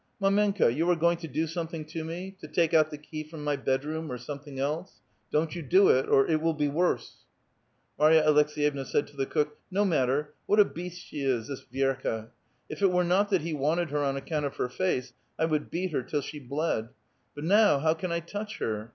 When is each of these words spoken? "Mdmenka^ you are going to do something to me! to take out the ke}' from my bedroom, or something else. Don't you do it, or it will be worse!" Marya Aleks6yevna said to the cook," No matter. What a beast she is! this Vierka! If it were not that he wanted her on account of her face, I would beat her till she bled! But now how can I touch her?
"Mdmenka^ 0.21 0.75
you 0.75 0.89
are 0.89 0.95
going 0.95 1.17
to 1.17 1.27
do 1.27 1.45
something 1.45 1.85
to 1.85 2.03
me! 2.03 2.35
to 2.41 2.47
take 2.47 2.73
out 2.73 2.89
the 2.89 2.97
ke}' 2.97 3.29
from 3.29 3.43
my 3.43 3.55
bedroom, 3.55 4.11
or 4.11 4.17
something 4.17 4.57
else. 4.57 4.93
Don't 5.31 5.53
you 5.55 5.61
do 5.61 5.89
it, 5.89 6.09
or 6.09 6.25
it 6.25 6.41
will 6.41 6.55
be 6.55 6.67
worse!" 6.67 7.17
Marya 7.99 8.23
Aleks6yevna 8.25 8.87
said 8.87 9.05
to 9.05 9.15
the 9.15 9.27
cook," 9.27 9.57
No 9.79 9.85
matter. 9.85 10.33
What 10.47 10.59
a 10.59 10.65
beast 10.65 11.05
she 11.05 11.21
is! 11.21 11.49
this 11.49 11.63
Vierka! 11.71 12.29
If 12.67 12.81
it 12.81 12.89
were 12.89 13.03
not 13.03 13.29
that 13.29 13.41
he 13.41 13.53
wanted 13.53 13.91
her 13.91 14.03
on 14.03 14.17
account 14.17 14.47
of 14.47 14.55
her 14.55 14.69
face, 14.69 15.13
I 15.37 15.45
would 15.45 15.69
beat 15.69 15.91
her 15.91 16.01
till 16.01 16.21
she 16.21 16.39
bled! 16.39 16.89
But 17.35 17.43
now 17.43 17.77
how 17.77 17.93
can 17.93 18.11
I 18.11 18.21
touch 18.21 18.57
her? 18.57 18.89